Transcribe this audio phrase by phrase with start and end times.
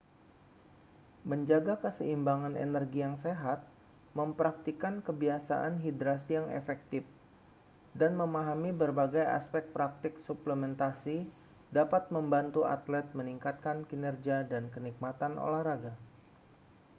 [1.31, 3.59] menjaga keseimbangan energi yang sehat
[4.19, 7.03] mempraktikkan kebiasaan hidrasi yang efektif
[7.99, 11.17] dan memahami berbagai aspek praktik suplementasi
[11.77, 15.93] dapat membantu atlet meningkatkan kinerja dan kenikmatan olahraga